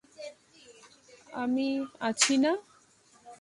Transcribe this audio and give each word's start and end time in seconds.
আমি 1.33 1.67
আছি 2.07 2.33
না। 2.43 2.51